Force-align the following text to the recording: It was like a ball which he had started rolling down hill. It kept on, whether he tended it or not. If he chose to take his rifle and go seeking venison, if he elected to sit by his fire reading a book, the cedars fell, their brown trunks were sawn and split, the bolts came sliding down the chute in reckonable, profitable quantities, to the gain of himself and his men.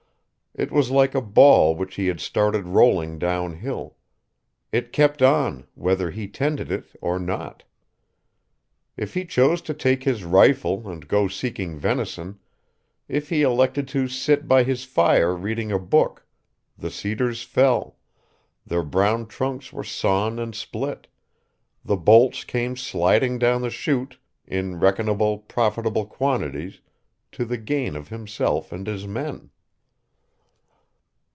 It 0.53 0.69
was 0.69 0.91
like 0.91 1.15
a 1.15 1.21
ball 1.21 1.75
which 1.77 1.95
he 1.95 2.07
had 2.07 2.19
started 2.19 2.65
rolling 2.65 3.17
down 3.17 3.53
hill. 3.53 3.95
It 4.73 4.91
kept 4.91 5.21
on, 5.21 5.65
whether 5.75 6.11
he 6.11 6.27
tended 6.27 6.69
it 6.69 6.87
or 6.99 7.17
not. 7.19 7.63
If 8.97 9.13
he 9.13 9.23
chose 9.23 9.61
to 9.61 9.73
take 9.73 10.03
his 10.03 10.25
rifle 10.25 10.89
and 10.89 11.07
go 11.07 11.29
seeking 11.29 11.79
venison, 11.79 12.37
if 13.07 13.29
he 13.29 13.43
elected 13.43 13.87
to 13.95 14.09
sit 14.09 14.45
by 14.45 14.63
his 14.65 14.83
fire 14.83 15.33
reading 15.33 15.71
a 15.71 15.79
book, 15.79 16.27
the 16.77 16.91
cedars 16.91 17.43
fell, 17.43 17.95
their 18.67 18.83
brown 18.83 19.27
trunks 19.27 19.71
were 19.71 19.85
sawn 19.85 20.37
and 20.37 20.53
split, 20.53 21.07
the 21.85 21.95
bolts 21.95 22.43
came 22.43 22.75
sliding 22.75 23.39
down 23.39 23.61
the 23.61 23.69
chute 23.69 24.17
in 24.45 24.81
reckonable, 24.81 25.37
profitable 25.47 26.05
quantities, 26.05 26.81
to 27.31 27.45
the 27.45 27.57
gain 27.57 27.95
of 27.95 28.09
himself 28.09 28.73
and 28.73 28.85
his 28.87 29.07
men. 29.07 29.49